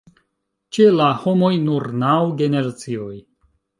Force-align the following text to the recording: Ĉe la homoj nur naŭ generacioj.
Ĉe 0.77 0.87
la 0.95 1.09
homoj 1.25 1.51
nur 1.67 1.85
naŭ 2.05 2.17
generacioj. 2.41 3.15